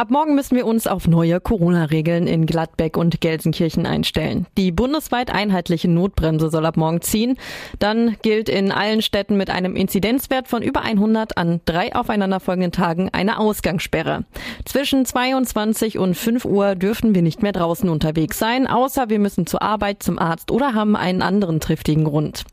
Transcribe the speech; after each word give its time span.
Ab 0.00 0.10
morgen 0.10 0.34
müssen 0.34 0.56
wir 0.56 0.64
uns 0.64 0.86
auf 0.86 1.06
neue 1.06 1.40
Corona-Regeln 1.40 2.26
in 2.26 2.46
Gladbeck 2.46 2.96
und 2.96 3.20
Gelsenkirchen 3.20 3.84
einstellen. 3.84 4.46
Die 4.56 4.72
bundesweit 4.72 5.30
einheitliche 5.30 5.88
Notbremse 5.88 6.48
soll 6.48 6.64
ab 6.64 6.78
morgen 6.78 7.02
ziehen. 7.02 7.36
Dann 7.80 8.16
gilt 8.22 8.48
in 8.48 8.72
allen 8.72 9.02
Städten 9.02 9.36
mit 9.36 9.50
einem 9.50 9.76
Inzidenzwert 9.76 10.48
von 10.48 10.62
über 10.62 10.80
100 10.80 11.36
an 11.36 11.60
drei 11.66 11.94
aufeinanderfolgenden 11.94 12.72
Tagen 12.72 13.10
eine 13.12 13.38
Ausgangssperre. 13.38 14.24
Zwischen 14.64 15.04
22 15.04 15.98
und 15.98 16.14
5 16.14 16.46
Uhr 16.46 16.76
dürfen 16.76 17.14
wir 17.14 17.20
nicht 17.20 17.42
mehr 17.42 17.52
draußen 17.52 17.90
unterwegs 17.90 18.38
sein, 18.38 18.66
außer 18.66 19.10
wir 19.10 19.18
müssen 19.18 19.44
zur 19.44 19.60
Arbeit, 19.60 20.02
zum 20.02 20.18
Arzt 20.18 20.50
oder 20.50 20.72
haben 20.72 20.96
einen 20.96 21.20
anderen 21.20 21.60
triftigen 21.60 22.04
Grund. 22.04 22.44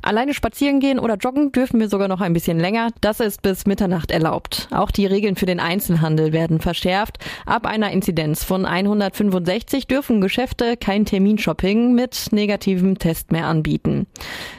Alleine 0.00 0.32
spazieren 0.32 0.80
gehen 0.80 0.98
oder 0.98 1.16
joggen 1.16 1.52
dürfen 1.52 1.80
wir 1.80 1.90
sogar 1.90 2.08
noch 2.08 2.22
ein 2.22 2.32
bisschen 2.32 2.58
länger. 2.58 2.92
Das 3.02 3.20
ist 3.20 3.42
bis 3.42 3.66
Mitternacht 3.66 4.10
erlaubt. 4.10 4.68
Auch 4.70 4.90
die 4.90 5.04
Regeln 5.04 5.36
für 5.36 5.44
den 5.44 5.60
Einzelhandel 5.60 6.32
werden 6.32 6.62
verschärft 6.62 6.93
verschärft. 6.94 7.18
Ab 7.46 7.66
einer 7.66 7.90
Inzidenz 7.90 8.44
von 8.44 8.64
165 8.64 9.86
dürfen 9.86 10.20
Geschäfte 10.20 10.76
kein 10.76 11.04
Terminshopping 11.04 11.94
mit 11.94 12.28
negativem 12.30 12.98
Test 12.98 13.32
mehr 13.32 13.46
anbieten. 13.46 14.06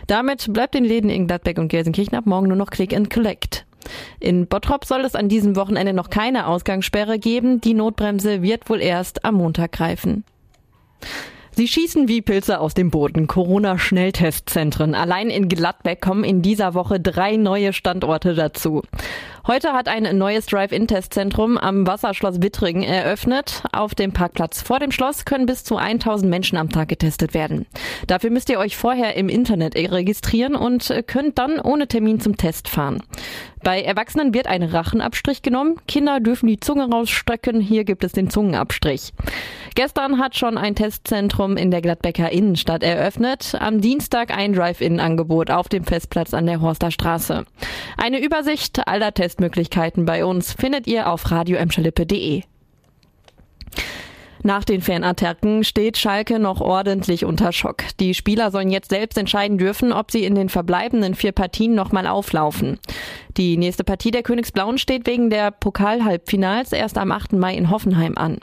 Damit 0.08 0.52
bleibt 0.52 0.76
den 0.76 0.86
Läden 0.86 1.10
in 1.10 1.28
Gladbeck 1.28 1.58
und 1.58 1.70
Gelsenkirchen 1.70 2.16
ab 2.16 2.26
morgen 2.26 2.48
nur 2.48 2.58
noch 2.58 2.70
Click 2.70 2.96
and 2.96 3.10
Collect. 3.10 3.66
In 4.20 4.48
Bottrop 4.48 4.86
soll 4.86 5.02
es 5.02 5.16
an 5.16 5.30
diesem 5.30 5.56
Wochenende 5.56 5.94
noch 5.94 6.10
keine 6.10 6.48
Ausgangssperre 6.48 7.20
geben. 7.20 7.62
Die 7.62 7.76
Notbremse 7.76 8.42
wird 8.42 8.68
wohl 8.70 8.82
erst 8.82 9.24
am 9.24 9.36
Montag 9.36 9.74
greifen. 9.74 10.24
Sie 11.58 11.70
schießen 11.70 12.10
wie 12.10 12.22
Pilze 12.22 12.60
aus 12.60 12.74
dem 12.74 12.92
Boden. 12.92 13.28
Corona-Schnelltestzentren. 13.28 14.94
Allein 14.94 15.30
in 15.30 15.48
Gladbeck 15.48 16.02
kommen 16.02 16.26
in 16.26 16.42
dieser 16.42 16.74
Woche 16.74 17.00
drei 17.00 17.38
neue 17.38 17.72
Standorte 17.72 18.36
dazu. 18.36 18.82
Heute 19.48 19.72
hat 19.72 19.88
ein 19.88 20.18
neues 20.18 20.48
Drive-In-Testzentrum 20.48 21.58
am 21.58 21.88
Wasserschloss 21.88 22.42
Wittringen 22.42 22.84
eröffnet. 22.84 23.64
Auf 23.72 23.96
dem 23.96 24.12
Parkplatz 24.12 24.62
vor 24.62 24.80
dem 24.80 24.92
Schloss 24.92 25.24
können 25.24 25.46
bis 25.46 25.64
zu 25.64 25.78
1000 25.78 26.30
Menschen 26.30 26.58
am 26.58 26.70
Tag 26.70 26.90
getestet 26.90 27.34
werden. 27.34 27.68
Dafür 28.08 28.32
müsst 28.32 28.50
ihr 28.50 28.60
euch 28.60 28.76
vorher 28.76 29.16
im 29.16 29.30
Internet 29.30 29.76
registrieren 29.76 30.56
und 30.56 30.94
könnt 31.08 31.38
dann 31.38 31.62
ohne 31.62 31.88
Termin 31.88 32.20
zum 32.20 32.36
Test 32.36 32.68
fahren. 32.68 33.02
Bei 33.66 33.82
Erwachsenen 33.82 34.36
wird 34.36 34.46
ein 34.46 34.62
Rachenabstrich 34.62 35.42
genommen. 35.42 35.78
Kinder 35.88 36.20
dürfen 36.20 36.46
die 36.46 36.60
Zunge 36.60 36.88
rausstrecken. 36.88 37.60
Hier 37.60 37.84
gibt 37.84 38.04
es 38.04 38.12
den 38.12 38.30
Zungenabstrich. 38.30 39.12
Gestern 39.74 40.20
hat 40.20 40.38
schon 40.38 40.60
ein 40.60 40.76
Testzentrum 40.76 41.58
in 41.58 41.72
der 41.72 41.82
Gladbecker 41.82 42.32
Innenstadt 42.32 42.84
eröffnet. 42.84 43.58
Am 43.60 43.82
Dienstag 43.82 44.30
ein 44.30 44.54
Drive-In-Angebot 44.54 45.50
auf 45.50 45.68
dem 45.68 45.84
Festplatz 45.84 46.36
an 46.36 46.46
der 46.46 46.62
Horster 46.62 46.92
Straße. 46.92 47.46
Eine 47.98 48.24
Übersicht 48.24 48.88
aller 48.88 49.16
Testmöglichkeiten 49.16 50.06
bei 50.06 50.24
uns 50.26 50.54
findet 50.54 50.86
ihr 50.86 51.10
auf 51.10 51.32
radioemschalippe.de. 51.32 52.44
Nach 54.44 54.64
den 54.64 54.82
Fanattacken 54.82 55.64
steht 55.64 55.98
Schalke 55.98 56.40
noch 56.40 56.62
ordentlich 56.62 57.26
unter 57.26 57.52
Schock. 57.52 57.84
Die 58.00 58.14
Spieler 58.14 58.52
sollen 58.52 58.70
jetzt 58.70 58.90
selbst 58.90 59.18
entscheiden 59.18 59.58
dürfen, 59.58 59.92
ob 59.92 60.12
sie 60.12 60.24
in 60.24 60.36
den 60.36 60.50
verbleibenden 60.50 61.16
vier 61.16 61.32
Partien 61.32 61.76
nochmal 61.76 62.08
auflaufen. 62.08 62.80
Die 63.38 63.58
nächste 63.58 63.84
Partie 63.84 64.12
der 64.12 64.24
Königsblauen 64.24 64.78
steht 64.78 65.08
wegen 65.08 65.30
der 65.30 65.52
Pokalhalbfinals 65.52 66.72
erst 66.72 66.98
am 66.98 67.12
8. 67.12 67.34
Mai 67.34 67.56
in 67.56 67.70
Hoffenheim 67.70 68.18
an. 68.18 68.40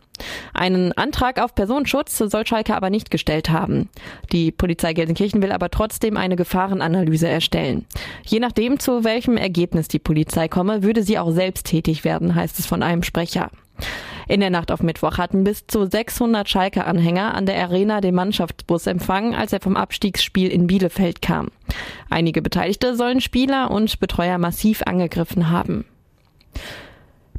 Einen 0.54 0.92
Antrag 0.92 1.40
auf 1.40 1.54
Personenschutz 1.54 2.18
soll 2.18 2.46
Schalke 2.46 2.76
aber 2.76 2.90
nicht 2.90 3.10
gestellt 3.10 3.50
haben. 3.50 3.88
Die 4.32 4.52
Polizei 4.52 4.92
Gelsenkirchen 4.92 5.42
will 5.42 5.52
aber 5.52 5.70
trotzdem 5.70 6.16
eine 6.16 6.36
Gefahrenanalyse 6.36 7.28
erstellen. 7.28 7.86
Je 8.24 8.40
nachdem, 8.40 8.78
zu 8.78 9.04
welchem 9.04 9.36
Ergebnis 9.36 9.88
die 9.88 9.98
Polizei 9.98 10.48
komme, 10.48 10.82
würde 10.82 11.02
sie 11.02 11.18
auch 11.18 11.30
selbst 11.30 11.66
tätig 11.66 12.04
werden, 12.04 12.34
heißt 12.34 12.58
es 12.58 12.66
von 12.66 12.82
einem 12.82 13.02
Sprecher. 13.02 13.50
In 14.28 14.40
der 14.40 14.50
Nacht 14.50 14.70
auf 14.70 14.82
Mittwoch 14.82 15.18
hatten 15.18 15.44
bis 15.44 15.66
zu 15.66 15.86
600 15.86 16.48
Schalke-Anhänger 16.48 17.34
an 17.34 17.46
der 17.46 17.62
Arena 17.62 18.00
den 18.00 18.14
Mannschaftsbus 18.14 18.86
empfangen, 18.86 19.34
als 19.34 19.52
er 19.52 19.60
vom 19.60 19.76
Abstiegsspiel 19.76 20.48
in 20.48 20.66
Bielefeld 20.66 21.22
kam. 21.22 21.48
Einige 22.10 22.42
Beteiligte 22.42 22.96
sollen 22.96 23.20
Spieler 23.20 23.70
und 23.70 23.98
Betreuer 24.00 24.38
massiv 24.38 24.82
angegriffen 24.82 25.50
haben. 25.50 25.84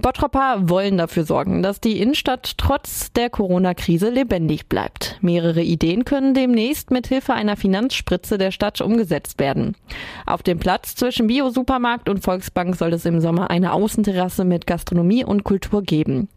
Bottropper 0.04 0.68
wollen 0.68 0.98
dafür 0.98 1.24
sorgen, 1.24 1.64
dass 1.64 1.80
die 1.80 2.02
Innenstadt 2.02 2.58
trotz 2.58 3.14
der 3.14 3.30
Corona-Krise 3.30 4.10
lebendig 4.10 4.68
bleibt. 4.68 5.18
Mehrere 5.22 5.62
Ideen 5.62 6.04
können 6.04 6.34
demnächst 6.34 6.92
mit 6.92 7.08
Hilfe 7.08 7.34
einer 7.34 7.56
Finanzspritze 7.56 8.38
der 8.38 8.52
Stadt 8.52 8.82
umgesetzt 8.82 9.40
werden. 9.40 9.78
Auf 10.26 10.44
dem 10.44 10.60
Platz 10.60 10.96
zwischen 10.96 11.28
Bio-Supermarkt 11.28 12.10
und 12.10 12.22
Volksbank 12.22 12.76
soll 12.76 12.92
es 12.92 13.06
im 13.06 13.22
Sommer 13.22 13.50
eine 13.50 13.72
Außenterrasse 13.72 14.44
mit 14.44 14.68
Gastronomie 14.68 15.24
und 15.24 15.46
Kultur 15.46 15.82
geben. 15.82 16.28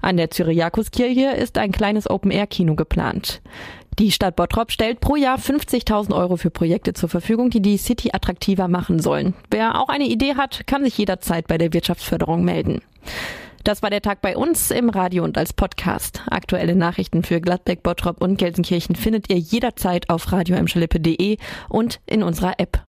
An 0.00 0.18
der 0.18 0.30
Cyriakuskirche 0.30 1.30
ist 1.30 1.58
ein 1.58 1.72
kleines 1.72 2.08
Open-Air-Kino 2.08 2.76
geplant. 2.76 3.42
Die 3.98 4.12
Stadt 4.12 4.36
Bottrop 4.36 4.72
stellt 4.72 5.00
pro 5.00 5.16
Jahr 5.16 5.38
50.000 5.38 6.14
Euro 6.14 6.36
für 6.36 6.50
Projekte 6.50 6.92
zur 6.92 7.08
Verfügung, 7.08 7.48
die 7.48 7.62
die 7.62 7.78
City 7.78 8.10
attraktiver 8.12 8.68
machen 8.68 9.00
sollen. 9.00 9.32
Wer 9.50 9.80
auch 9.80 9.88
eine 9.88 10.04
Idee 10.04 10.34
hat, 10.34 10.66
kann 10.66 10.84
sich 10.84 10.98
jederzeit 10.98 11.48
bei 11.48 11.56
der 11.56 11.72
Wirtschaftsförderung 11.72 12.44
melden. 12.44 12.82
Das 13.64 13.82
war 13.82 13.88
der 13.88 14.02
Tag 14.02 14.20
bei 14.20 14.36
uns 14.36 14.70
im 14.70 14.90
Radio 14.90 15.24
und 15.24 15.38
als 15.38 15.54
Podcast. 15.54 16.22
Aktuelle 16.30 16.76
Nachrichten 16.76 17.22
für 17.22 17.40
Gladbeck, 17.40 17.82
Bottrop 17.82 18.22
und 18.22 18.36
Gelsenkirchen 18.36 18.96
findet 18.96 19.30
ihr 19.30 19.38
jederzeit 19.38 20.10
auf 20.10 20.30
radioemschalippe.de 20.30 21.38
und 21.70 22.00
in 22.06 22.22
unserer 22.22 22.60
App. 22.60 22.82